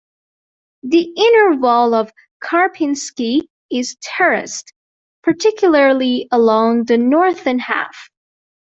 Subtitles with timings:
[0.81, 2.11] The inner wall of
[2.43, 4.73] Karpinskiy is terraced,
[5.21, 8.09] particularly along the northern half.